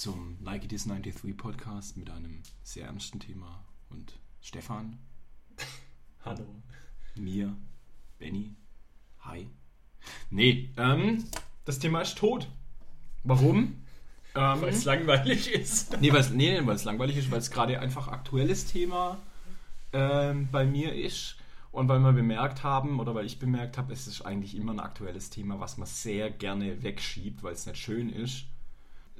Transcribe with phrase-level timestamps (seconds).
[0.00, 3.62] zum Like It Is 93 Podcast mit einem sehr ernsten Thema.
[3.90, 4.98] Und Stefan,
[6.24, 6.46] Hallo.
[7.16, 7.54] mir,
[8.18, 8.56] Benny,
[9.18, 9.46] hi.
[10.30, 11.26] Nee, ähm,
[11.66, 12.48] das Thema ist tot.
[13.24, 13.76] Warum?
[14.32, 16.00] Ähm, Weil es langweilig ist.
[16.00, 19.18] nee, nee, weil es langweilig ist, weil es gerade einfach aktuelles Thema
[19.92, 21.34] ähm, bei mir ist.
[21.72, 24.78] Und weil wir bemerkt haben, oder weil ich bemerkt habe, es ist eigentlich immer ein
[24.78, 28.46] aktuelles Thema, was man sehr gerne wegschiebt, weil es nicht schön ist.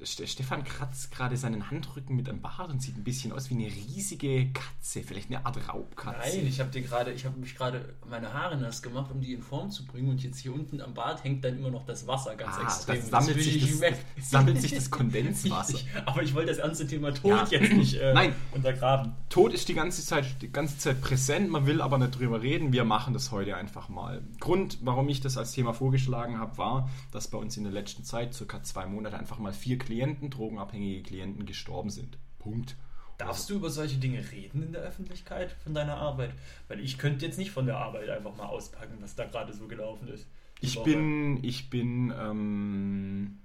[0.02, 3.54] Ste- Stefan kratzt gerade seinen Handrücken mit einem Bart und sieht ein bisschen aus wie
[3.54, 6.36] eine riesige Katze, vielleicht eine Art Raubkatze.
[6.38, 9.34] Nein, ich habe dir gerade, ich habe mich gerade meine Haare nass gemacht, um die
[9.34, 10.08] in Form zu bringen.
[10.10, 12.96] Und jetzt hier unten am Bart hängt dann immer noch das Wasser ganz Ah, extrem.
[13.00, 14.04] das sammelt, will sich ich das, weg.
[14.20, 15.74] sammelt sich das Kondenswasser.
[15.74, 17.46] Ich, aber ich wollte das ernste Thema Tod Ja.
[17.60, 18.34] jetzt nicht äh, Nein.
[18.52, 19.12] untergraben.
[19.28, 22.72] Tod ist die ganze Zeit, die ganze Zeit präsent, man will aber nicht drüber reden.
[22.72, 24.22] Wir machen das heute einfach mal.
[24.40, 28.04] Grund, warum ich das als Thema vorgeschlagen habe, war, dass bei uns in der letzten
[28.04, 32.16] Zeit, circa zwei Monate, einfach mal vier Klienten, drogenabhängige Klienten gestorben sind.
[32.38, 32.76] Punkt.
[33.18, 36.32] Darfst du über solche Dinge reden in der Öffentlichkeit von deiner Arbeit?
[36.68, 39.66] Weil ich könnte jetzt nicht von der Arbeit einfach mal auspacken, was da gerade so
[39.66, 40.28] gelaufen ist.
[40.60, 40.84] Ich Woche.
[40.84, 43.38] bin, ich bin ähm,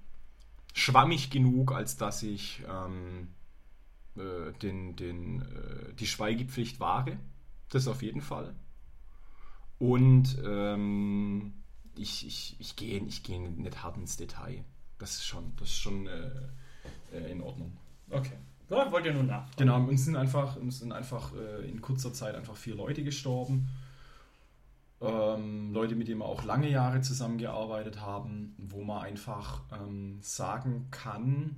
[0.72, 3.28] schwammig genug, als dass ich ähm,
[4.16, 7.18] äh, den, den, äh, die Schweigepflicht wahre.
[7.68, 8.54] Das auf jeden Fall.
[9.78, 11.52] Und ähm,
[11.96, 14.64] ich, ich, ich gehe ich gehe nicht hart ins Detail.
[14.98, 16.30] Das ist schon, das ist schon äh,
[17.12, 17.76] äh, in Ordnung.
[18.10, 18.36] Okay.
[18.68, 19.48] Ja, wollt ihr nur nach.
[19.56, 23.68] Genau, uns sind einfach, uns sind einfach äh, in kurzer Zeit einfach vier Leute gestorben.
[25.00, 30.88] Ähm, Leute, mit denen wir auch lange Jahre zusammengearbeitet haben, wo man einfach ähm, sagen
[30.90, 31.56] kann,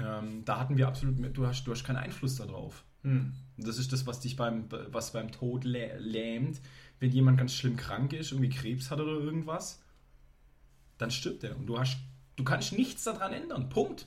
[0.00, 2.84] ähm, da hatten wir absolut, du hast, du hast keinen Einfluss darauf.
[3.02, 3.32] Hm.
[3.56, 6.60] Das ist das, was dich beim, was beim Tod lä lähmt.
[6.98, 9.82] Wenn jemand ganz schlimm krank ist, irgendwie Krebs hat oder irgendwas,
[11.00, 11.56] dann stirbt er.
[11.56, 11.96] Und du hast,
[12.36, 13.68] du kannst nichts daran ändern.
[13.68, 14.06] Punkt.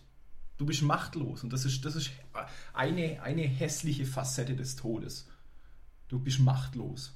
[0.58, 1.44] Du bist machtlos.
[1.44, 2.12] Und das ist, das ist
[2.74, 5.28] eine, eine hässliche Facette des Todes.
[6.08, 7.14] Du bist machtlos.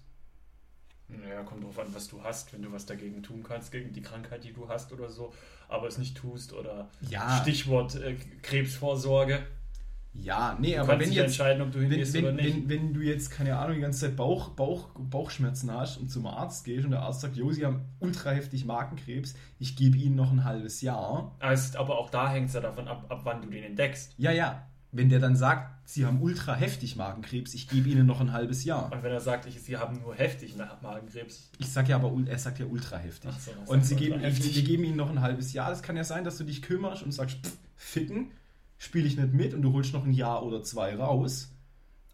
[1.10, 4.02] Naja, kommt drauf an, was du hast, wenn du was dagegen tun kannst, gegen die
[4.02, 5.34] Krankheit, die du hast oder so,
[5.70, 7.40] aber es nicht tust oder Ja.
[7.42, 9.46] Stichwort äh, Krebsvorsorge.
[10.14, 12.56] Ja, nee, Du aber wenn jetzt, entscheiden, ob du wenn, hingehst oder wenn, nicht.
[12.56, 16.26] wenn, wenn du jetzt, keine Ahnung, die ganze Zeit Bauch, Bauch, Bauchschmerzen hast und zum
[16.26, 20.16] Arzt gehst und der Arzt sagt, jo, sie haben ultra heftig Magenkrebs, ich gebe ihnen
[20.16, 21.36] noch ein halbes Jahr.
[21.40, 24.14] Aber auch da hängt es ja davon ab, ab wann du den entdeckst.
[24.18, 24.64] Ja, ja.
[24.94, 28.64] Wenn der dann sagt, sie haben ultra heftig Magenkrebs, ich gebe ihnen noch ein halbes
[28.64, 28.92] Jahr.
[28.92, 32.40] Und wenn er sagt, ich, sie haben nur heftig Magenkrebs, Ich sag ja aber, er
[32.40, 33.30] sagt ja ultra heftig.
[33.40, 34.56] So, und sie geben, heftig.
[34.56, 35.70] wir geben ihnen noch ein halbes Jahr.
[35.70, 38.32] Das kann ja sein, dass du dich kümmerst und sagst, pff, ficken,
[38.78, 41.50] spiele ich nicht mit und du holst noch ein Jahr oder zwei raus.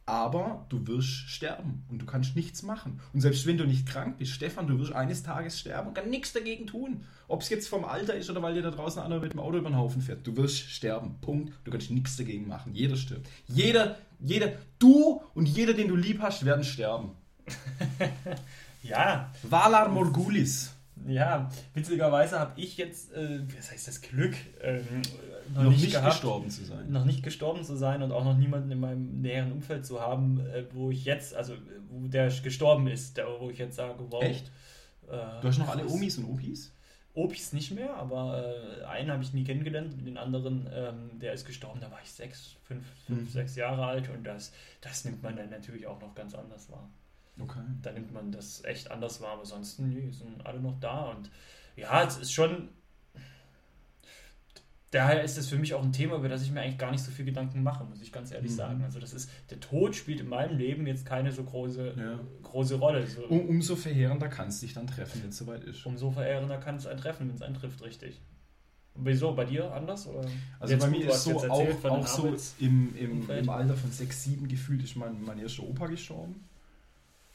[0.05, 2.99] Aber du wirst sterben und du kannst nichts machen.
[3.13, 6.09] Und selbst wenn du nicht krank bist, Stefan, du wirst eines Tages sterben und kann
[6.09, 7.05] nichts dagegen tun.
[7.29, 9.59] Ob es jetzt vom Alter ist oder weil dir da draußen einer mit dem Auto
[9.59, 10.27] über den Haufen fährt.
[10.27, 11.15] Du wirst sterben.
[11.21, 11.53] Punkt.
[11.63, 12.75] Du kannst nichts dagegen machen.
[12.75, 13.29] Jeder stirbt.
[13.47, 17.11] Jeder, jeder, du und jeder, den du lieb hast, werden sterben.
[18.83, 20.72] ja, Valar Morgulis.
[21.07, 24.85] Ja, witzigerweise habe ich jetzt, äh, was heißt das Glück, ähm,
[25.53, 26.91] noch, Noch nicht, nicht gehabt, gestorben zu sein.
[26.91, 30.39] noch nicht gestorben zu sein und auch noch niemanden in meinem näheren Umfeld zu haben,
[30.47, 31.53] äh, wo ich jetzt, also
[31.89, 34.23] wo der gestorben ist, der, wo ich jetzt sage, wow.
[34.23, 34.47] Echt?
[35.07, 35.85] Äh, Du hast noch alle.
[35.87, 36.71] Omis und Opis?
[37.15, 38.43] Opis nicht mehr, aber
[38.81, 41.99] äh, einen habe ich nie kennengelernt und den anderen, ähm, der ist gestorben, da war
[42.03, 43.27] ich sechs, fünf, fünf Mhm.
[43.27, 46.89] sechs Jahre alt und das, das nimmt man dann natürlich auch noch ganz anders wahr.
[47.39, 47.59] Okay.
[47.81, 51.29] Da nimmt man das echt anders wahr, aber ansonsten nee, sind alle noch da und
[51.75, 52.69] ja, es ist schon.
[54.91, 57.03] Daher ist es für mich auch ein Thema, über das ich mir eigentlich gar nicht
[57.03, 58.55] so viel Gedanken mache, muss ich ganz ehrlich Mhm.
[58.55, 58.83] sagen.
[58.83, 62.19] Also das ist, der Tod spielt in meinem Leben jetzt keine so große, Ja.
[62.43, 63.07] große Rolle.
[63.07, 65.83] So, Um, umso verheerender kannst du dich dann treffen, wenn es soweit ist.
[65.87, 68.21] umso verehrender kann es einen treffen, wenn es einen trifft, richtig.
[68.93, 69.33] Wieso?
[69.33, 70.05] Bei dir anders?
[70.05, 70.21] Oder?
[70.59, 74.23] Also Jetzt bei mir ist so auch, auch so im, im, im Alter von 6,
[74.25, 76.43] 7 gefühlt ist mein, mein erster Opa gestorben.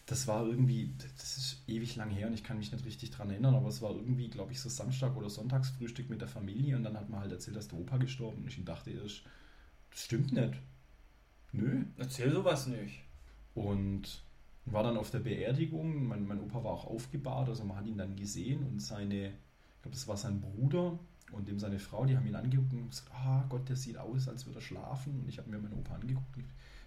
[0.09, 3.29] Das war irgendwie, das ist ewig lang her und ich kann mich nicht richtig dran
[3.29, 6.83] erinnern, aber es war irgendwie, glaube ich, so Samstag oder Sonntagsfrühstück mit der Familie und
[6.83, 8.57] dann hat man halt erzählt, dass der Opa gestorben ist.
[8.57, 9.23] Und ich dachte erst,
[9.91, 10.55] das stimmt nicht.
[11.53, 11.85] Nö.
[11.99, 13.03] Erzähl sowas nicht.
[13.55, 14.23] Und
[14.65, 16.07] war dann auf der Beerdigung.
[16.09, 19.83] Mein, mein Opa war auch aufgebahrt, also man hat ihn dann gesehen und seine, ich
[19.83, 20.99] glaube, das war sein Bruder
[21.33, 24.27] und dem seine Frau, die haben ihn angeguckt und gesagt, ah Gott, der sieht aus,
[24.27, 25.21] als würde er schlafen.
[25.21, 26.45] Und ich habe mir meinen Opa angeguckt und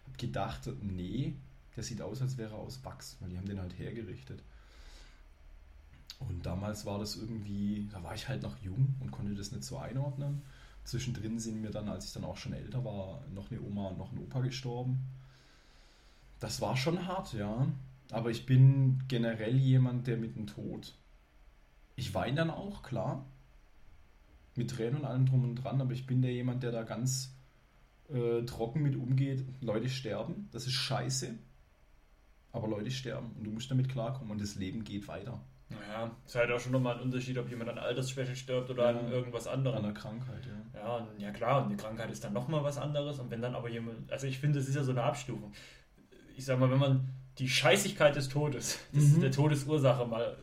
[0.08, 1.36] habe gedacht, nee,
[1.76, 4.44] der sieht aus, als wäre er aus Wachs, weil die haben den halt hergerichtet.
[6.20, 9.64] Und damals war das irgendwie, da war ich halt noch jung und konnte das nicht
[9.64, 10.42] so einordnen.
[10.84, 13.98] Zwischendrin sind mir dann, als ich dann auch schon älter war, noch eine Oma und
[13.98, 15.00] noch ein Opa gestorben.
[16.40, 17.68] Das war schon hart, ja.
[18.12, 20.94] Aber ich bin generell jemand, der mit dem Tod.
[21.96, 23.26] Ich weine dann auch, klar.
[24.56, 27.34] Mit Tränen und allem drum und dran, aber ich bin der jemand, der da ganz
[28.10, 29.46] äh, trocken mit umgeht.
[29.62, 31.36] Leute sterben, das ist scheiße.
[32.54, 35.40] Aber Leute sterben und du musst damit klarkommen und das Leben geht weiter.
[35.70, 39.00] Naja, ist halt auch schon nochmal ein Unterschied, ob jemand an Altersschwäche stirbt oder Ja.
[39.00, 39.86] an irgendwas An anderem.
[39.86, 40.80] einer Krankheit, ja.
[40.82, 43.20] Ja, und, ja klar, und eine Krankheit ist dann nochmal was anderes.
[43.20, 45.54] Und wenn dann aber jemand, also ich finde, das ist ja so eine Abstufung.
[46.36, 47.08] Ich sag mal, wenn man
[47.38, 49.22] die Scheißigkeit des Todes, das Mhm.
[49.22, 50.36] der Todesursache mal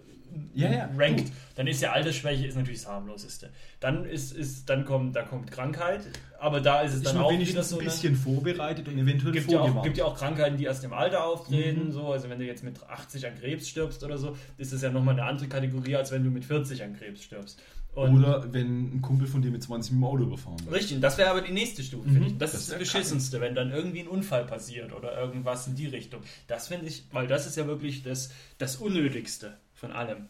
[0.54, 3.50] Ja, ja, rankt, dann ist ja Altersschwäche ist natürlich das harmloseste.
[3.80, 6.00] Dann ist, ist dann kommt, da kommt Krankheit,
[6.38, 8.98] aber da ist es Ist dann man auch wieder so ein eine, bisschen vorbereitet und
[8.98, 11.86] eventuell gibt ja, auch, gibt ja auch Krankheiten, die erst im Alter auftreten.
[11.86, 11.92] Mhm.
[11.92, 12.12] So.
[12.12, 15.14] Also wenn du jetzt mit 80 an Krebs stirbst oder so, ist das ja nochmal
[15.14, 17.62] eine andere Kategorie, als wenn du mit 40 an Krebs stirbst.
[17.94, 20.76] Und Oder wenn ein Kumpel von dir mit 20 mit dem Auto überfahren wird.
[20.76, 22.38] Richtig, das wäre aber die nächste Stufe, Mhm, finde ich.
[22.38, 25.86] Das, das ist das Beschissenste, wenn dann irgendwie ein Unfall passiert oder irgendwas in die
[25.86, 26.22] Richtung.
[26.46, 30.28] Das finde ich, weil das ist ja wirklich das, das Unnötigste von allem,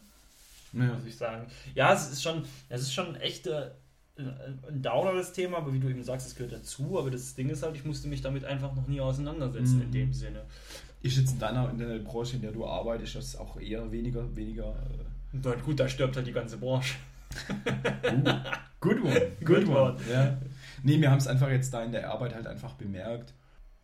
[0.73, 0.85] Ja.
[0.93, 1.47] muss ich sagen.
[1.75, 3.69] Ja, es ist schon, es ist schon echt äh,
[4.17, 6.99] ein Downer das Thema, aber wie du eben sagst, es gehört dazu.
[6.99, 9.81] Aber das Ding ist halt, ich musste mich damit einfach noch nie auseinandersetzen Mhm.
[9.83, 10.41] in dem Sinne.
[11.01, 14.35] Ist jetzt in deiner in der Branche, in der du arbeitest, das auch eher weniger,
[14.35, 14.71] weniger.
[14.71, 16.95] Äh, dann, gut, da stirbt halt die ganze Branche.
[17.47, 18.33] uh,
[18.81, 19.95] good one, Good one.
[20.11, 20.37] Ja.
[20.83, 23.33] Nee, wir haben es einfach jetzt da in der Arbeit halt einfach bemerkt,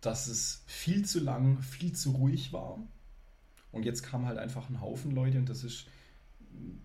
[0.02, 2.80] dass es viel zu lang, viel zu ruhig war.
[3.76, 5.88] Und jetzt kam halt einfach ein Haufen Leute und das ist,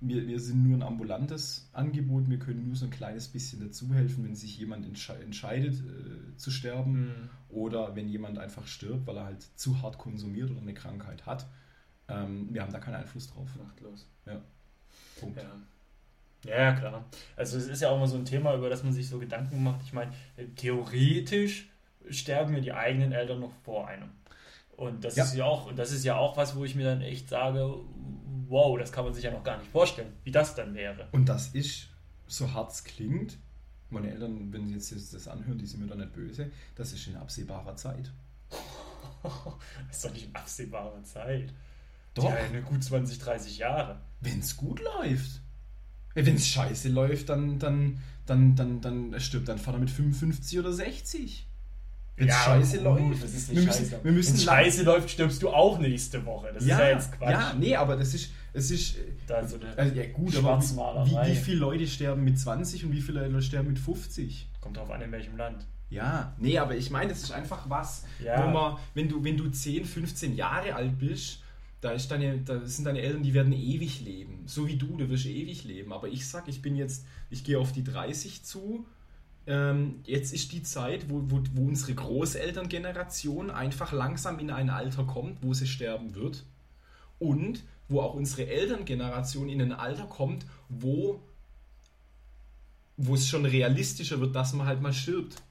[0.01, 3.95] wir, wir sind nur ein ambulantes Angebot, wir können nur so ein kleines bisschen dazu
[3.95, 7.31] helfen, wenn sich jemand entsche entscheidet äh, zu sterben Mhm.
[7.51, 11.47] oder wenn jemand einfach stirbt, weil er halt zu hart konsumiert oder eine Krankheit hat.
[12.09, 13.49] Ähm, wir haben da keinen Einfluss drauf.
[13.57, 14.07] Machtlos.
[15.21, 15.41] Punkt.
[15.41, 15.51] Ja.
[16.45, 17.05] Ja, ja, klar.
[17.37, 19.63] Also es ist ja auch mal so ein Thema, über das man sich so Gedanken
[19.63, 19.83] macht.
[19.85, 20.11] Ich meine,
[20.57, 21.69] theoretisch
[22.09, 24.09] sterben mir die eigenen Eltern noch vor einem.
[24.81, 25.25] Und das Ja.
[25.25, 27.75] ist ja auch, und das ist ja auch was, wo ich mir dann echt sage,
[28.49, 31.07] wow, das kann man sich ja noch gar nicht vorstellen, wie das dann wäre.
[31.13, 31.89] Und das ist,
[32.27, 33.37] so hart es klingt,
[33.91, 37.07] meine Eltern, wenn sie jetzt das- anhören, die sind mir da nicht böse, das ist
[37.07, 38.11] in absehbarer Zeit.
[39.23, 41.53] Das ist doch nicht in absehbarer Zeit.
[42.15, 44.01] Doch, Ja, eine gut 20, 30 Jahre.
[44.23, 45.43] wenn es gut läuft.
[46.15, 50.73] Wenn es scheiße läuft, dann, dann, dann, dann, dann stirbt dein Vater mit 55 oder
[50.73, 51.47] 60.
[52.21, 53.23] Wenn es scheiße läuft.
[53.23, 54.01] Das ist wir nicht müssen, scheiße.
[54.05, 56.51] wir müssen scheiße läuft, stirbst du auch nächste Woche.
[56.53, 57.31] Das ja, ist ja jetzt Quatsch.
[57.31, 58.97] ja, nee, aber das ist, es ist,
[59.27, 63.01] Da so also, ja gut, aber wie, wie viele Leute sterben mit 20 und wie
[63.01, 64.49] viele Leute sterben mit 50?
[64.61, 65.67] Kommt drauf an, in welchem Land.
[65.89, 68.47] Ja, nee, aber ich meine, das ist einfach was, Ja.
[68.47, 71.43] wo man, wenn du, wenn du 10, 15 Jahre alt bist,
[71.81, 74.43] da, ist deine, da sind deine Eltern, die werden ewig leben.
[74.47, 75.93] So wie du, du wirst ewig leben.
[75.93, 78.85] Aber ich sag, ich bin jetzt, ich gehe auf die 30 zu.
[79.51, 85.03] Ähm, jetzt ist die Zeit, wo, wo, wo unsere Großelterngeneration einfach langsam in ein Alter
[85.03, 86.45] kommt, wo sie sterben wird.
[87.19, 91.21] Und wo auch unsere Elterngeneration in ein Alter kommt, wo,
[92.97, 95.43] wo es schon realistischer wird, dass man halt mal stirbt.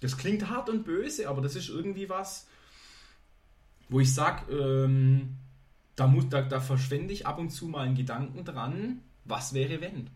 [0.00, 2.46] Das klingt hart und böse, aber das ist irgendwie was,
[3.88, 5.36] wo ich sag, ähm,
[5.96, 10.10] da, da, da verschwende ich ab und zu mal einen Gedanken dran, was wäre wenn?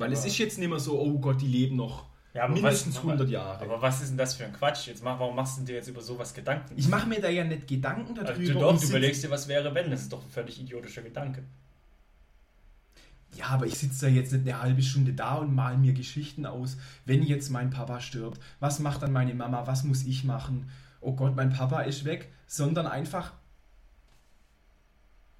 [0.00, 0.26] Weil es Ja.
[0.28, 3.62] ist jetzt nicht mehr so, oh Gott, die leben noch Ja, mindestens was, 100 Jahre.
[3.64, 4.86] Aber was ist denn das für ein Quatsch?
[4.86, 6.74] Jetzt mach, warum machst du dir jetzt über sowas Gedanken?
[6.76, 8.30] ich mache mir da ja nicht Gedanken darüber.
[8.32, 9.90] also, du, doch, du überlegst dir, was wäre, wenn.
[9.90, 11.44] Das ist doch ein völlig idiotischer Gedanke.
[13.36, 16.46] Ja, aber ich sitze da jetzt nicht eine halbe Stunde da und mal mir Geschichten
[16.46, 18.40] aus, wenn jetzt mein Papa stirbt.
[18.58, 19.66] Was macht dann meine Mama?
[19.66, 20.68] Was muss ich machen?
[21.00, 22.32] Oh Gott, mein Papa ist weg.
[22.46, 23.32] Sondern einfach,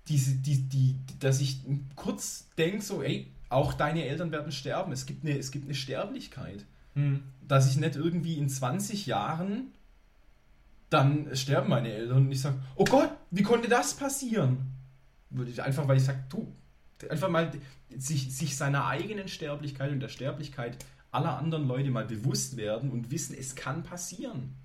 [0.08, 1.60] diese, die, die, dass ich
[1.96, 4.92] kurz denke, so, ey, auch deine Eltern werden sterben.
[4.92, 6.64] Es gibt eine, es gibt eine Sterblichkeit.
[6.94, 7.22] Hm.
[7.46, 9.72] Dass ich nicht irgendwie in 20 Jahren
[10.88, 14.72] dann sterben meine Eltern und ich sage, oh Gott, wie konnte das passieren?
[15.30, 16.52] Würde ich einfach, weil ich sage, du,
[17.08, 17.52] einfach mal
[17.96, 23.10] sich, sich seiner eigenen Sterblichkeit und der Sterblichkeit aller anderen Leute mal bewusst werden und
[23.10, 24.56] wissen, es kann passieren.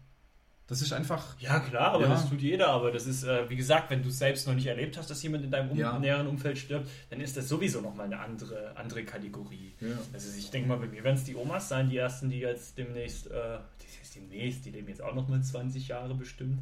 [0.68, 2.10] Das ist einfach, Ja, klar, aber Ja.
[2.10, 2.70] das tut jeder.
[2.70, 5.22] Aber das ist, äh, wie gesagt, wenn du es selbst noch nicht erlebt hast, dass
[5.22, 6.00] jemand in deinem um Ja.
[6.00, 9.74] näheren Umfeld stirbt, dann ist das sowieso nochmal eine andere, andere Kategorie.
[10.12, 12.78] Also ich denke mal, bei mir werden es die Omas sein, die ersten, die jetzt
[12.80, 16.60] demnächst, äh, das heißt demnächst, die leben jetzt auch nochmal 20 Jahre bestimmt.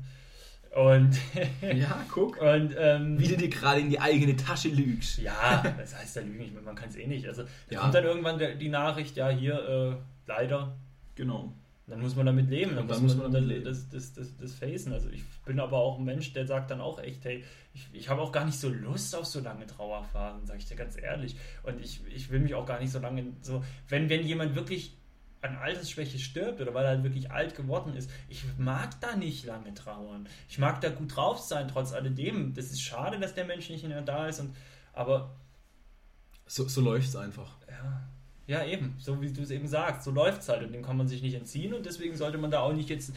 [0.76, 1.16] Und,
[1.62, 5.20] ja, guck, und ähm, wie du dir gerade in die eigene Tasche lügst.
[5.20, 7.28] Ja, das heißt ja Lügen, ich meine, man kann es eh nicht.
[7.28, 7.80] Also da Ja.
[7.82, 9.96] kommt dann irgendwann die Nachricht, ja hier, äh,
[10.28, 10.76] leider,
[11.16, 11.54] Genau.
[11.94, 13.66] Dann muss man damit leben, dann, muss, muss man man damit leben.
[13.66, 14.94] das, das, das, das facen.
[14.94, 17.44] Also ich bin aber auch ein Mensch, der sagt dann auch echt, hey,
[17.76, 20.76] ich, ich habe auch gar nicht so Lust auf so lange Trauerphasen, sage ich dir
[20.76, 21.36] ganz ehrlich.
[21.62, 24.98] Und ich, ich will mich auch gar nicht so lange so, wenn, wenn jemand wirklich
[25.42, 29.46] an Altersschwäche stirbt oder weil er halt wirklich alt geworden ist, ich mag da nicht
[29.46, 30.28] lange trauern.
[30.50, 32.56] Ich mag da gut drauf sein, trotz alledem.
[32.56, 34.56] Das ist schade, dass der Mensch nicht mehr da ist, und,
[34.94, 35.36] aber
[36.48, 37.58] So, so läuft es einfach.
[37.70, 38.10] ja,
[38.46, 40.98] Ja, eben, so wie du es eben sagst, so läuft es halt und dem kann
[40.98, 43.14] man sich nicht entziehen und deswegen sollte man da auch nicht jetzt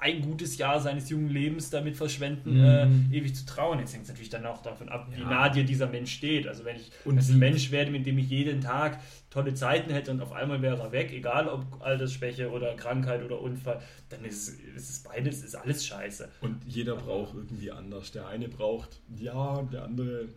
[0.00, 3.10] ein gutes Jahr seines jungen Lebens damit verschwenden, mhm.
[3.12, 3.78] äh, ewig zu trauen.
[3.78, 5.18] Jetzt hängt es natürlich dann auch davon ab, ja.
[5.18, 6.48] wie nah dir dieser Mensch steht.
[6.48, 10.10] Also wenn ich und ein Mensch werde, mit dem ich jeden Tag tolle Zeiten hätte
[10.10, 14.48] und auf einmal wäre er weg, egal ob Altersschwäche oder Krankheit oder Unfall, dann ist,
[14.74, 16.30] ist es beides, ist alles scheiße.
[16.40, 18.10] Und jeder braucht irgendwie anders.
[18.10, 20.28] Der eine braucht ja, der andere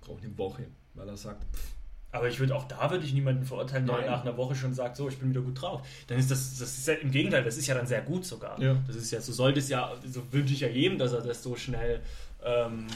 [0.00, 1.77] braucht eine Woche, weil er sagt, pff,
[2.10, 4.06] aber ich würde auch da würde ich niemanden verurteilen, der Nein.
[4.06, 5.86] nach einer Woche schon sagt, so, ich bin wieder gut drauf.
[6.06, 8.60] Dann ist das, das ist ja im Gegenteil, das ist ja dann sehr gut sogar.
[8.60, 8.76] Ja.
[8.86, 11.42] Das ist ja, so sollte es ja, so wünsche ich ja jedem, dass er das
[11.42, 12.00] so schnell,
[12.42, 12.86] ähm,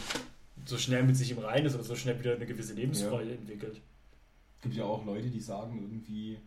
[0.64, 3.37] so schnell mit sich im Reinen ist oder so schnell wieder eine gewisse Lebensfreude ja.
[3.37, 3.81] entwickelt.
[4.57, 6.38] Es gibt ja auch Leute, die sagen irgendwie,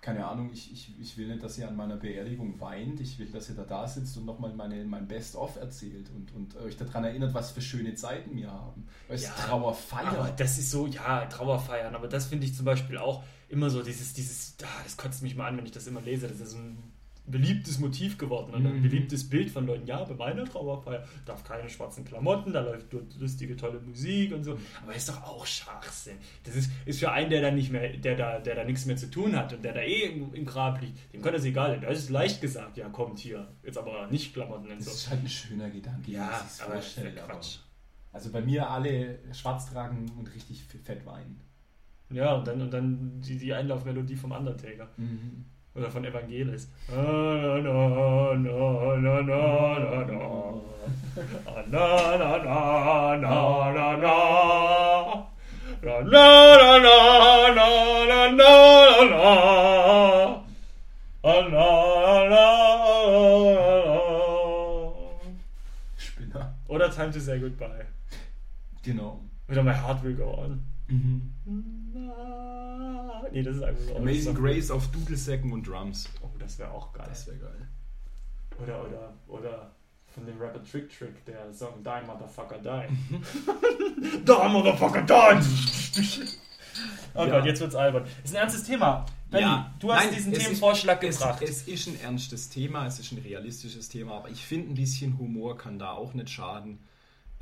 [0.00, 3.26] keine Ahnung, ich, ich, ich will nicht, dass ihr an meiner Beerdigung weint, ich will,
[3.26, 7.04] dass ihr da da sitzt und nochmal meine, mein Best-of erzählt und, und euch daran
[7.04, 8.86] erinnert, was für schöne Zeiten wir haben.
[9.08, 10.08] Weißt ja, Trauerfeier.
[10.08, 13.82] Aber das ist so, ja, Trauerfeiern, aber das finde ich zum Beispiel auch immer so,
[13.82, 16.54] dieses, dieses, ah, das kotzt mich mal an, wenn ich das immer lese, das ist
[16.54, 16.82] ein
[17.30, 18.82] beliebtes Motiv geworden und ein mhm.
[18.82, 19.86] beliebtes Bild von Leuten.
[19.86, 24.58] Ja, bei meiner Trauerfeier darf keine schwarzen Klamotten, da läuft lustige, tolle Musik und so.
[24.82, 26.16] Aber ist doch auch Schwachsinn.
[26.44, 28.96] Das ist, ist für einen, der da nicht mehr, der da, der da nichts mehr
[28.96, 31.70] zu tun hat und der da eh im, im Grab liegt, dem kann das egal
[31.70, 31.80] sein.
[31.80, 33.48] Da ist es leicht gesagt, ja, kommt hier.
[33.62, 34.90] Jetzt aber nicht Klamotten und so.
[34.90, 37.58] Das ist halt ein schöner Gedanke, ja, aber vorstelle, Quatsch.
[38.12, 41.40] also bei mir alle schwarz tragen und richtig fett weinen.
[42.10, 44.88] Ja, und dann, und dann die, die Einlaufmelodie vom Undertaker.
[44.96, 45.44] Mhm.
[45.74, 46.68] Oder von Evangelis.
[46.88, 50.50] Na, na, na, na, na, na, na.
[51.70, 53.60] Na, na, na, na,
[65.96, 66.54] Spinner.
[66.68, 67.86] Oder Time to Say Goodbye.
[68.82, 69.20] Genau.
[69.48, 70.60] Oder My Heart Will Go On.
[70.90, 71.32] Mhm.
[73.32, 73.96] Nee, das ist einfach so.
[73.96, 76.08] Amazing Grace auf Dudelsäcken und Drums.
[76.20, 77.06] Oh, das wäre auch geil.
[77.08, 77.68] Das wäre geil.
[78.60, 79.70] Oder, oder, oder
[80.06, 82.88] von dem Rapper Trick Trick, der Song Die Motherfucker Die.
[84.26, 86.40] die Motherfucker Die!
[87.14, 87.30] Oh ja.
[87.30, 88.04] Gott, jetzt wird's albern.
[88.24, 89.06] Ist ein ernstes Thema.
[89.30, 89.72] Benny, ja.
[89.78, 91.42] du hast Nein, diesen Themenvorschlag ist, gebracht.
[91.42, 94.74] Es, es, ist ein ernstes Thema, es ist ein realistisches Thema, aber ich finde, ein
[94.74, 96.80] bisschen Humor kann da auch nicht schaden.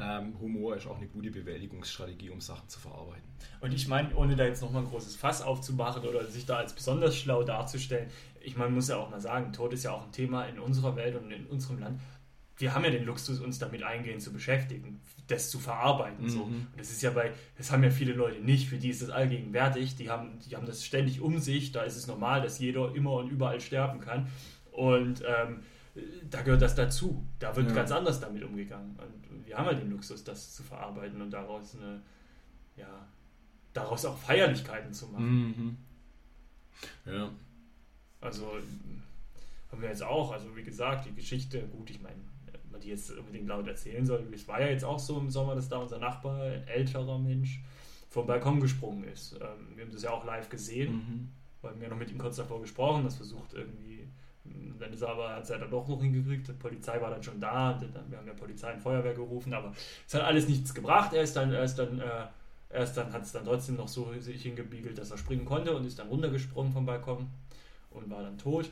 [0.01, 3.25] Ähm, Humor ist auch eine gute Bewältigungsstrategie, um Sachen zu verarbeiten.
[3.61, 6.73] Und ich meine, ohne da jetzt nochmal ein großes Fass aufzumachen oder sich da als
[6.73, 8.09] besonders schlau darzustellen,
[8.41, 10.95] ich meine, muss ja auch mal sagen, Tod ist ja auch ein Thema in unserer
[10.95, 12.01] Welt und in unserem Land.
[12.57, 16.25] Wir haben ja den Luxus, uns damit eingehend zu beschäftigen, das zu verarbeiten.
[16.25, 16.31] Mhm.
[16.31, 16.43] So.
[16.43, 19.11] Und das ist ja bei, das haben ja viele Leute nicht, für die ist das
[19.11, 22.95] allgegenwärtig, die haben, die haben das ständig um sich, da ist es normal, dass jeder
[22.95, 24.29] immer und überall sterben kann.
[24.71, 25.61] Und ähm,
[26.31, 27.25] da gehört das dazu.
[27.39, 27.75] Da wird ja.
[27.75, 28.99] ganz anders damit umgegangen.
[28.99, 32.03] Und wir haben ja den Luxus, das zu verarbeiten und daraus eine,
[32.77, 33.07] ja,
[33.73, 35.47] daraus auch Feierlichkeiten zu machen.
[35.47, 35.77] Mhm.
[37.07, 37.31] Ja.
[38.21, 38.53] Also
[39.71, 42.17] haben wir jetzt auch, also wie gesagt, die Geschichte, gut, ich meine,
[42.71, 45.55] man die jetzt unbedingt laut erzählen soll, es war ja jetzt auch so im Sommer,
[45.55, 47.63] dass da unser Nachbar, ein älterer Mensch,
[48.09, 49.33] vom Balkon gesprungen ist.
[49.35, 51.29] Ähm, wir haben das ja auch live gesehen, mhm.
[51.61, 54.09] weil wir noch mit ihm kurz davor gesprochen, das versucht irgendwie
[54.45, 56.49] dann ist er aber, hat es ja dann doch noch hingekriegt.
[56.49, 57.81] Die Polizei war dann schon da.
[58.09, 59.73] Wir haben ja Polizei und Feuerwehr gerufen, aber
[60.07, 61.13] es hat alles nichts gebracht.
[61.13, 62.27] Er ist dann, er ist dann, äh,
[62.71, 65.85] erst dann hat es dann trotzdem noch so sich hingebiegelt, dass er springen konnte und
[65.85, 67.29] ist dann runtergesprungen vom Balkon
[67.91, 68.71] und war dann tot.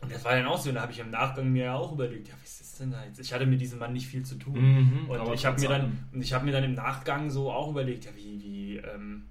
[0.00, 1.92] Und das war dann auch so, und da habe ich im Nachgang mir ja auch
[1.92, 3.20] überlegt, ja, was ist denn da jetzt?
[3.20, 5.04] Ich hatte mit diesem Mann nicht viel zu tun.
[5.04, 7.70] Mhm, und ich habe mir dann, und ich habe mir dann im Nachgang so auch
[7.70, 9.28] überlegt, ja, wie, wie, ähm,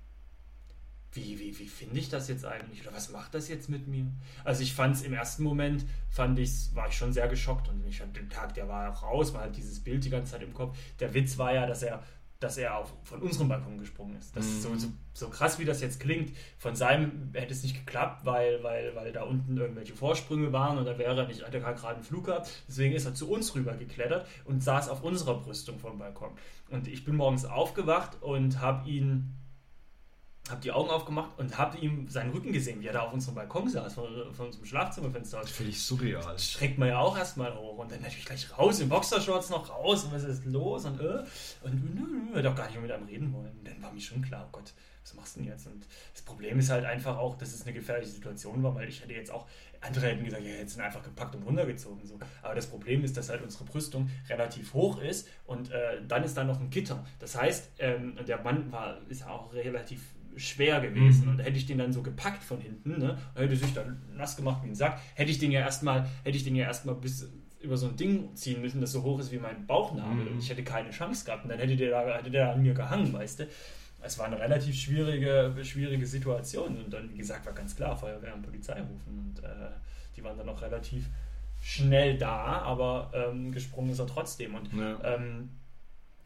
[1.14, 2.82] wie, wie, wie finde ich das jetzt eigentlich?
[2.82, 4.06] Oder was macht das jetzt mit mir?
[4.44, 7.86] Also ich fand es im ersten Moment, fand ich's, war ich schon sehr geschockt und
[7.86, 10.44] ich hatte den Tag, der war auch raus, man hat dieses Bild die ganze Zeit
[10.44, 10.78] im Kopf.
[11.00, 12.02] Der Witz war ja, dass er,
[12.40, 14.36] dass er auf, von unserem Balkon gesprungen ist.
[14.36, 14.52] Das mhm.
[14.52, 16.32] ist so, so, so, krass, wie das jetzt klingt.
[16.58, 20.86] Von seinem hätte es nicht geklappt, weil, weil, weil da unten irgendwelche Vorsprünge waren und
[20.86, 22.50] da wäre er nicht, hat er gerade einen Flug gehabt.
[22.70, 26.32] Deswegen ist er zu uns rüber geklettert und saß auf unserer Brüstung vom Balkon.
[26.70, 29.36] Und ich bin morgens aufgewacht und habe ihn
[30.50, 33.36] habe die Augen aufgemacht und habe ihm seinen Rücken gesehen, wie er da auf unserem
[33.36, 35.50] Balkon saß, von, von unserem Schlafzimmerfenster aus.
[35.50, 36.22] Völlig surreal.
[36.22, 37.78] Das schreckt man ja auch erstmal hoch.
[37.78, 40.04] Und dann natürlich gleich raus, in Boxershorts noch raus.
[40.06, 40.86] Und was ist los?
[40.86, 41.24] Und, äh,
[41.64, 43.52] und nö, hätte auch gar nicht mehr mit einem reden wollen.
[43.52, 45.68] Und dann war mir schon klar, oh Gott, was machst du denn jetzt?
[45.68, 49.02] Und das Problem ist halt einfach auch, dass es eine gefährliche Situation war, weil ich
[49.02, 49.48] hätte jetzt auch,
[49.80, 52.06] andere hätten gesagt, ja, jetzt sind einfach gepackt und runtergezogen.
[52.06, 52.20] So.
[52.42, 56.36] Aber das Problem ist, dass halt unsere Brüstung relativ hoch ist und äh, dann ist
[56.36, 57.04] da noch ein Gitter.
[57.20, 60.02] Das heißt, ähm, der Mann war, ist auch relativ
[60.38, 61.26] schwer gewesen.
[61.26, 61.32] Mhm.
[61.32, 64.64] Und hätte ich den dann so gepackt von hinten, ne, hätte sich dann nass gemacht
[64.64, 67.30] wie ein Sack, hätte ich den ja erstmal, hätte ich den ja erstmal bis
[67.62, 70.26] über so ein Ding ziehen müssen, das so hoch ist wie mein Bauchnabel.
[70.26, 70.32] Mhm.
[70.32, 71.44] Und ich hätte keine Chance gehabt.
[71.44, 73.48] Und dann hätte der da, hätte der an mir gehangen, weißt du.
[74.02, 76.78] es war eine relativ schwierige, schwierige Situation.
[76.78, 79.34] Und dann, wie gesagt, war ganz klar, Feuerwehr und Polizei rufen.
[79.36, 79.70] Und äh,
[80.16, 81.06] die waren dann auch relativ
[81.62, 84.56] schnell da, aber ähm, gesprungen ist er trotzdem.
[84.56, 84.98] Und ja.
[85.04, 85.50] ähm,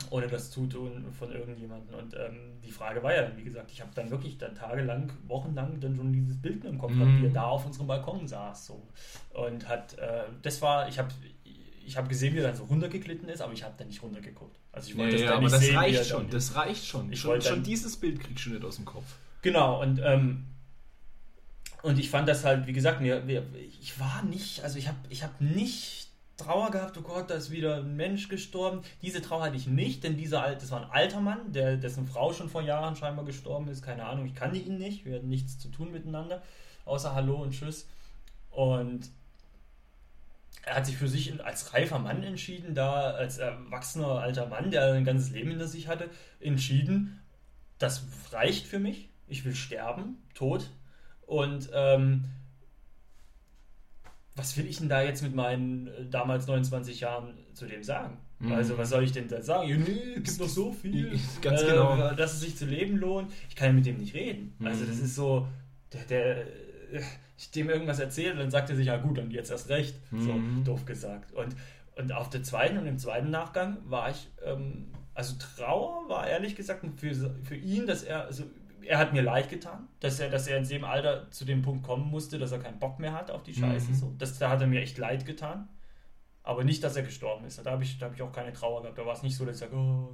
[0.09, 1.95] ohne das Zutun von irgendjemandem.
[1.95, 5.11] Und ähm, die Frage war ja dann, wie gesagt, ich habe dann wirklich dann tagelang,
[5.27, 7.33] wochenlang dann schon dieses Bild im Kopf gehabt, wie er mhm.
[7.33, 8.67] da auf unserem Balkon saß.
[8.67, 8.87] So.
[9.33, 11.09] Und hat, äh, das war, ich habe
[11.87, 14.57] ich habe gesehen, wie er dann so runtergeglitten ist, aber ich habe da nicht runtergeguckt.
[14.71, 17.11] Also ich wollte nee, das ja, aber das sehen, reicht schon, das reicht schon.
[17.11, 19.05] Ich schon, schon dieses Bild kriegst du nicht aus dem Kopf.
[19.41, 20.45] Genau, und ähm,
[21.83, 23.45] und ich fand das halt, wie gesagt, mir, mir
[23.79, 26.04] ich war nicht, also ich habe ich hab nicht
[26.37, 28.81] Trauer gehabt, oh Gott, da ist wieder ein Mensch gestorben.
[29.01, 32.33] Diese Trauer hatte ich nicht, denn dieser das war ein alter Mann, der, dessen Frau
[32.33, 33.81] schon vor Jahren scheinbar gestorben ist.
[33.81, 36.43] Keine Ahnung, ich kannte ihn nicht, wir hatten nichts zu tun miteinander,
[36.83, 37.87] außer Hallo und Tschüss.
[38.51, 39.09] Und
[40.63, 44.93] er hat sich für sich als reifer Mann entschieden, da als erwachsener alter Mann, der
[44.93, 47.21] ein ganzes Leben hinter sich hatte, entschieden,
[47.77, 50.71] das reicht für mich, ich will sterben, tot.
[51.27, 52.25] Und ähm,
[54.35, 58.17] was will ich denn da jetzt mit meinen äh, damals 29 Jahren zu dem sagen?
[58.39, 58.51] Mhm.
[58.51, 59.69] Also, was soll ich denn da sagen?
[59.69, 61.17] Ja, nee, es gibt noch so viel.
[61.41, 62.13] Ganz äh, genau.
[62.13, 63.31] Dass es sich zu leben lohnt.
[63.49, 64.53] Ich kann ja mit dem nicht reden.
[64.59, 64.67] Mhm.
[64.67, 65.47] Also, das ist so,
[65.93, 66.45] der, der
[67.37, 69.95] ich dem irgendwas erzähle, dann sagt er sich, ja gut, dann jetzt erst recht.
[70.11, 70.21] Mhm.
[70.21, 71.31] So doof gesagt.
[71.33, 71.55] Und,
[71.95, 76.55] und auf der zweiten und im zweiten Nachgang war ich, ähm, also Trauer war ehrlich
[76.55, 77.13] gesagt für,
[77.43, 78.43] für ihn, dass er, also
[78.85, 81.83] er hat mir leid getan, dass er, dass er in dem Alter zu dem Punkt
[81.83, 83.91] kommen musste, dass er keinen Bock mehr hat auf die Scheiße.
[83.91, 83.95] Mhm.
[83.95, 84.13] So.
[84.17, 85.69] Das, da hat er mir echt leid getan.
[86.43, 87.65] Aber nicht, dass er gestorben ist.
[87.65, 88.99] Da habe ich, hab ich auch keine Trauer gehabt.
[88.99, 90.09] Da war es nicht so, dass ich sage, oh,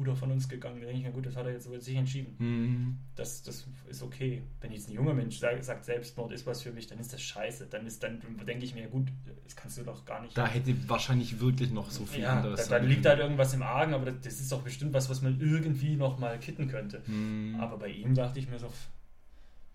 [0.00, 0.80] guter von uns gegangen.
[0.80, 2.34] Da denke ich mir, gut, das hat er jetzt über sich entschieden.
[2.38, 2.98] Mhm.
[3.16, 4.42] Das, das ist okay.
[4.62, 7.20] Wenn jetzt ein junger Mensch sagt, sagt, Selbstmord ist was für mich, dann ist das
[7.20, 7.66] scheiße.
[7.66, 9.08] Dann ist dann denke ich mir, gut,
[9.44, 10.38] das kannst du doch gar nicht.
[10.38, 12.66] Da hätte wahrscheinlich wirklich noch so viel ja, anderes.
[12.68, 15.38] Da, da liegt halt irgendwas im Argen, aber das ist doch bestimmt was, was man
[15.38, 17.02] irgendwie noch mal kitten könnte.
[17.06, 17.58] Mhm.
[17.60, 18.72] Aber bei ihm dachte ich mir so,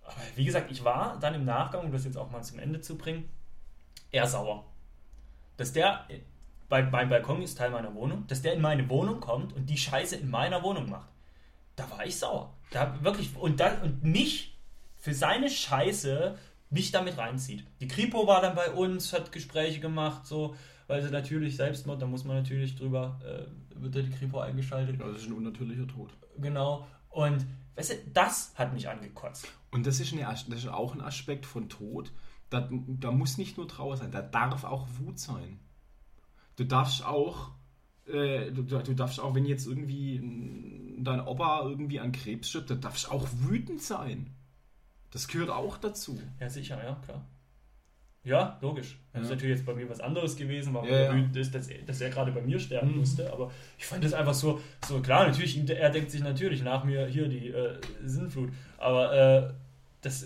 [0.01, 2.81] aber wie gesagt, ich war dann im Nachgang, um das jetzt auch mal zum Ende
[2.81, 3.29] zu bringen,
[4.09, 4.65] eher sauer.
[5.57, 6.07] Dass der
[6.69, 9.77] bei, mein Balkon ist Teil meiner Wohnung, dass der in meine Wohnung kommt und die
[9.77, 11.09] Scheiße in meiner Wohnung macht.
[11.75, 12.55] Da war ich sauer.
[12.71, 14.57] Da wirklich, und, da, und mich
[14.95, 16.37] für seine Scheiße
[16.69, 17.65] mich damit reinzieht.
[17.79, 20.55] Die Kripo war dann bei uns, hat Gespräche gemacht, so,
[20.87, 24.99] weil sie natürlich Selbstmord, da muss man natürlich drüber, äh, wird ja die Kripo eingeschaltet.
[24.99, 26.11] Ja, das ist ein unnatürlicher Tod.
[26.37, 26.87] Genau.
[27.09, 29.47] Und weißt du, das hat mich angekotzt.
[29.71, 32.11] Und das ist, eine, das ist auch ein Aspekt von Tod.
[32.49, 35.59] Da, da muss nicht nur Trauer sein, da darf auch Wut sein
[36.55, 37.51] du darfst auch,
[38.07, 40.21] äh, du, du, darfst auch, wenn jetzt irgendwie
[40.99, 44.31] dein Opa irgendwie an Krebs stirbt, da darfst du auch wütend sein.
[45.11, 46.19] Das gehört auch dazu.
[46.39, 47.25] Ja, sicher, ja, klar.
[48.25, 48.97] Ja, logisch.
[49.13, 49.23] Das ja.
[49.25, 51.83] ist natürlich jetzt bei mir was anderes gewesen, weil ja, man wütend ist, dass er,
[51.83, 52.97] dass er gerade bei mir sterben mhm.
[52.97, 53.31] musste.
[53.31, 57.05] Aber ich fand das einfach so, so klar, natürlich, er denkt sich natürlich nach mir
[57.05, 58.49] hier die äh, Sinnflut.
[58.79, 59.53] Aber äh,
[60.01, 60.25] das,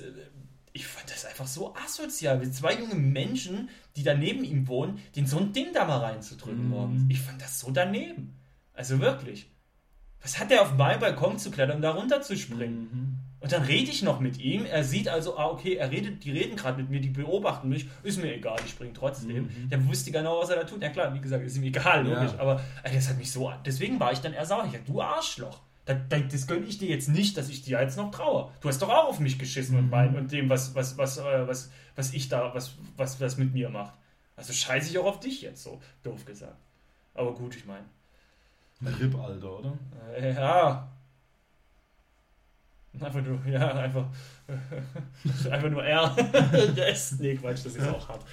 [0.79, 2.41] ich fand das einfach so asozial.
[2.41, 5.97] Wie zwei junge Menschen, die da neben ihm wohnen, den so ein Ding da mal
[5.97, 6.69] reinzudrücken mhm.
[6.69, 7.03] morgens.
[7.09, 8.39] Ich fand das so daneben.
[8.73, 9.51] Also wirklich.
[10.21, 12.89] Was hat der auf meinen Balkon zu klettern, um da runter zu springen?
[12.91, 13.17] Mhm.
[13.41, 14.65] Und dann rede ich noch mit ihm.
[14.65, 17.87] Er sieht also, ah, okay, er redet, die reden gerade mit mir, die beobachten mich.
[18.03, 19.43] Ist mir egal, ich springe trotzdem.
[19.43, 19.69] Mhm.
[19.69, 20.81] Der wusste genau, was er da tut.
[20.81, 22.31] Ja klar, wie gesagt, ist ihm egal, logisch.
[22.33, 22.39] Ja.
[22.39, 23.51] Aber ey, das hat mich so.
[23.65, 24.63] Deswegen war ich dann eher sauer.
[24.65, 25.59] Ich dachte, du Arschloch
[25.95, 28.51] das gönne ich dir jetzt nicht, dass ich dir jetzt noch traue.
[28.61, 29.83] Du hast doch auch auf mich geschissen mhm.
[29.83, 33.37] und mein und dem, was, was, was, äh, was, was ich da, was, was was
[33.37, 33.93] mit mir macht.
[34.35, 36.57] Also scheiße ich auch auf dich jetzt, so doof gesagt.
[37.13, 37.85] Aber gut, ich meine.
[38.81, 39.77] Rip, Alter, oder?
[40.15, 40.89] Äh, ja.
[42.99, 44.07] Einfach nur, ja, einfach,
[45.51, 46.15] einfach nur R.
[47.19, 48.25] nee, Quatsch, das ist auch hart.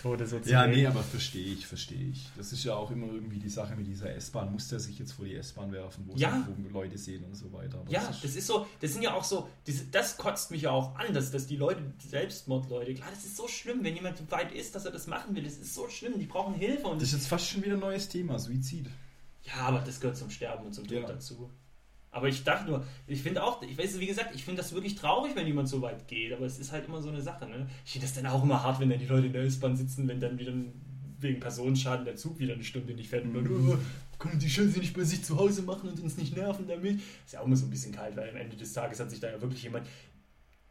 [0.00, 2.30] Tode so Ja, nee, aber verstehe ich, verstehe ich.
[2.36, 4.52] Das ist ja auch immer irgendwie die Sache mit dieser S-Bahn.
[4.52, 6.46] Muss der sich jetzt vor die S-Bahn werfen, wo ja.
[6.72, 7.78] Leute sehen und so weiter.
[7.78, 10.50] Aber ja, das ist, das ist, so, das sind ja auch so, das, das kotzt
[10.50, 13.84] mich ja auch an, dass, dass die Leute, die Selbstmordleute, klar, das ist so schlimm,
[13.84, 15.44] wenn jemand so weit ist, dass er das machen will.
[15.44, 16.86] Das ist so schlimm, die brauchen Hilfe.
[16.86, 18.86] Und das ist jetzt fast schon wieder ein neues Thema, Suizid.
[19.42, 21.06] Ja, aber das gehört zum Sterben und zum Tod ja.
[21.06, 21.50] dazu.
[22.12, 24.96] Aber ich dachte nur, ich finde auch, ich weiß, wie gesagt, ich finde das wirklich
[24.96, 27.46] traurig, wenn jemand so weit geht, aber es ist halt immer so eine Sache.
[27.46, 27.68] Ne?
[27.84, 30.08] Ich finde das dann auch immer hart, wenn dann die Leute in der S-Bahn sitzen,
[30.08, 30.52] wenn dann wieder
[31.20, 33.78] wegen Personenschaden der Zug wieder eine Stunde nicht fährt und dann, oh,
[34.20, 37.00] können die Scheiße nicht bei sich zu Hause machen und uns nicht nerven damit.
[37.24, 39.18] Ist ja auch immer so ein bisschen kalt, weil am Ende des Tages hat sich
[39.18, 39.86] da ja wirklich jemand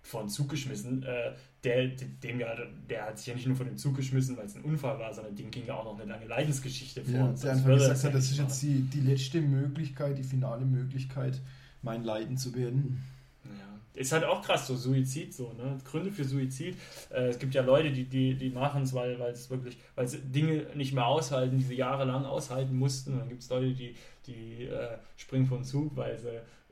[0.09, 1.03] vor den Zug geschmissen.
[1.03, 2.47] Äh, der, dem ja,
[2.89, 5.13] der hat sich ja nicht nur von dem Zug geschmissen, weil es ein Unfall war,
[5.13, 7.13] sondern dem ging ja auch noch eine lange Leidensgeschichte vor.
[7.13, 11.39] Ja, der einfach gesagt hat, das ist jetzt die, die letzte Möglichkeit, die finale Möglichkeit,
[11.83, 13.03] mein Leiden zu beenden.
[13.45, 14.01] Ja.
[14.01, 15.77] Ist halt auch krass, so Suizid, so, ne?
[15.83, 16.75] Gründe für Suizid.
[17.11, 20.07] Äh, es gibt ja Leute, die, die, die machen es, weil, weil es wirklich, weil
[20.07, 23.13] sie Dinge nicht mehr aushalten, die sie jahrelang aushalten mussten.
[23.13, 23.95] Und dann gibt es Leute, die,
[24.25, 26.29] die äh, springen vom Zug, weil sie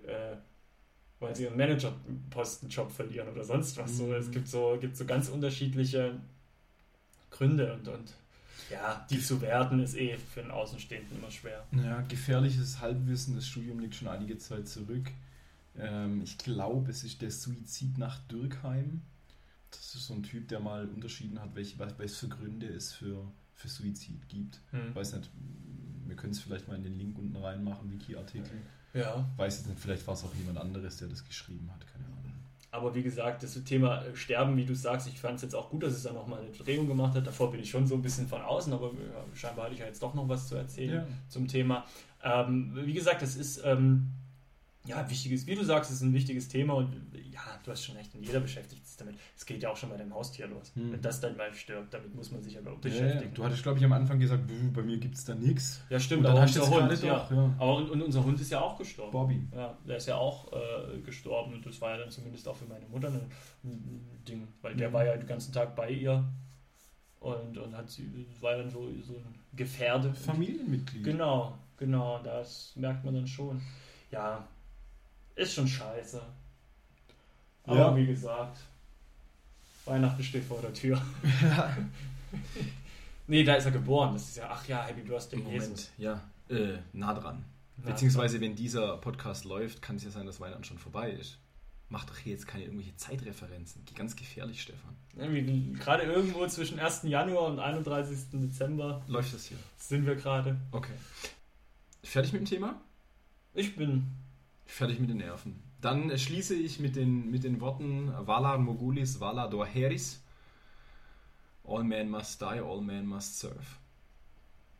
[0.09, 0.37] äh,
[1.19, 3.97] weil sie ihren Managerpostenjob verlieren oder sonst was.
[3.97, 4.13] So, Mhm.
[4.13, 6.19] es gibt so, gibt so ganz unterschiedliche
[7.31, 8.13] Gründe und, und
[8.71, 11.65] ja, die zu werten ist eh für einen Außenstehenden immer schwer.
[11.71, 13.35] Ja, gefährliches Halbwissen.
[13.35, 15.09] Das Studium liegt schon einige Zeit zurück.
[15.77, 19.01] Ähm, ich glaube, es ist der Suizid nach Dürkheim.
[19.71, 23.31] Das ist so ein Typ, der mal unterschieden hat, welche, was für Gründe es für,
[23.53, 24.59] für Suizid gibt.
[24.71, 24.89] Hm.
[24.89, 25.29] Ich weiß nicht,
[26.05, 28.51] wir können es vielleicht mal in den Link unten reinmachen, Wiki-Artikel.
[28.97, 29.25] Ja.
[29.37, 32.33] Weiß jetzt nicht, vielleicht war es auch jemand anderes, der das geschrieben hat, keine Ahnung.
[32.71, 35.69] Aber wie gesagt, das Thema äh, Sterben, wie du sagst, ich fand es jetzt auch
[35.69, 37.25] gut, dass es da nochmal eine Drehung gemacht hat.
[37.25, 39.85] Davor bin ich schon so ein bisschen von außen, aber ja, scheinbar hatte ich ja
[39.87, 41.07] jetzt doch noch was zu erzählen Ja.
[41.29, 41.85] zum Thema.
[42.23, 44.11] Ähm, wie gesagt, das ist ähm,
[44.87, 46.93] ja wichtiges, wie du sagst, ist ein wichtiges Thema und
[47.31, 49.15] ja, du hast schon recht, und jeder beschäftigt sich damit.
[49.35, 50.71] Es geht ja auch schon bei deinem Haustier los.
[50.75, 50.93] Hm.
[50.93, 53.01] Wenn das dann mal stirbt, damit muss man sich ja überhaupt Ja, ja.
[53.03, 53.33] beschäftigen.
[53.33, 55.81] Du hattest, glaube ich, am Anfang gesagt, "Bö, bei mir gibt es da nichts.
[55.89, 57.27] Ja, stimmt, Und dann aber hast du jetzt Hund, ja.
[57.29, 57.53] ja.
[57.59, 59.11] Aber und, und unser Hund ist ja auch gestorben.
[59.11, 59.47] Bobby.
[59.55, 62.65] Ja, der ist ja auch äh, gestorben und das war ja dann zumindest auch für
[62.65, 63.29] meine Mutter ein,
[64.27, 64.93] Ding, weil der Mhm.
[64.93, 66.23] war ja den ganzen Tag bei ihr
[67.19, 68.09] und, und hat sie,
[68.41, 70.13] war dann so, so ein Gefährde.
[70.13, 71.03] Familienmitglied.
[71.03, 73.61] Genau, genau, das merkt man dann schon.
[74.11, 74.47] Ja,
[75.37, 76.21] ist schon scheiße.
[77.63, 77.95] Aber Ja.
[77.95, 78.57] wie gesagt,
[79.85, 81.01] Weihnachten steht vor der Tür.
[83.27, 84.13] nee, da ist er geboren.
[84.13, 85.91] Das ist ja, ach ja, Happy Birthday, Jesus.
[85.97, 87.43] ja, äh, nah dran.
[87.83, 87.91] Ja.
[87.91, 91.37] Beziehungsweise, wenn dieser Podcast läuft, kann es ja sein, dass Weihnachten schon vorbei ist.
[91.89, 93.85] Mach doch hier jetzt keine irgendwelche Zeitreferenzen.
[93.95, 94.95] Ganz gefährlich, Stefan.
[95.15, 97.03] Irgendwie Gerade irgendwo zwischen 1.
[97.03, 98.17] Januar und 31.
[98.33, 99.57] Dezember Läuft das hier?
[99.77, 100.57] sind wir gerade.
[100.71, 100.91] Okay.
[102.03, 102.81] Fertig mit dem Thema?
[103.53, 104.11] Ich bin.
[104.67, 105.63] Fertig mit den Nerven.
[105.81, 110.21] Dann schließe ich mit den, mit den Worten Valar Mogulis, Valar Dorheris.
[111.63, 113.55] All men must die, all men must serve.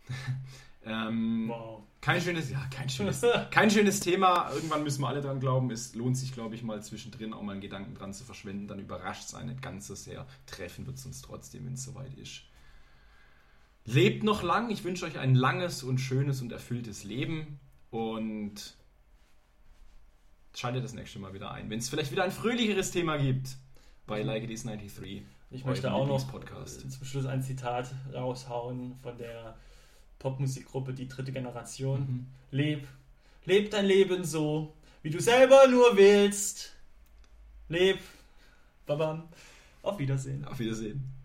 [0.85, 1.83] ähm, Wow.
[2.01, 4.49] kein schönes, ja, kein schönes, kein schönes Thema.
[4.53, 5.69] Irgendwann müssen wir alle dran glauben.
[5.71, 8.67] Es lohnt sich, glaube ich, mal zwischendrin auch mal einen Gedanken dran zu verschwenden.
[8.67, 10.25] Dann überrascht es einen nicht ganz so sehr.
[10.45, 12.43] Treffen wird es uns trotzdem, wenn es soweit ist.
[13.85, 14.69] Lebt noch lang.
[14.69, 17.59] Ich wünsche euch ein langes und schönes und erfülltes Leben.
[17.89, 18.75] Und
[20.57, 21.69] schaltet das nächste Mal wieder ein.
[21.69, 23.57] Wenn es vielleicht wieder ein fröhlicheres Thema gibt
[24.07, 25.23] bei Like It Is 93.
[25.51, 29.55] Ich möchte auch noch äh, zum Schluss ein Zitat raushauen von der
[30.19, 31.99] Popmusikgruppe Die dritte Generation.
[31.99, 32.27] Mhm.
[32.51, 32.87] Leb,
[33.45, 36.73] leb dein Leben so, wie du selber nur willst.
[37.69, 37.99] Leb,
[38.85, 39.29] babam,
[39.83, 40.43] auf Wiedersehen.
[40.45, 41.16] Auf Wiedersehen.